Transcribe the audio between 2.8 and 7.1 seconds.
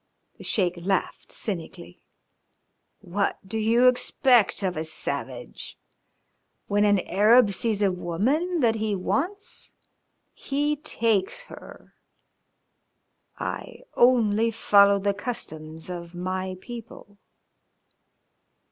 "What do you expect of a savage? When an